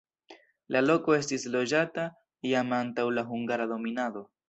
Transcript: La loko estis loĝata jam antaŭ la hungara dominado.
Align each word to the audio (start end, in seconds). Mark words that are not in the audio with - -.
La 0.75 0.81
loko 0.85 1.15
estis 1.17 1.45
loĝata 1.57 2.07
jam 2.55 2.77
antaŭ 2.81 3.09
la 3.19 3.29
hungara 3.33 3.73
dominado. 3.77 4.31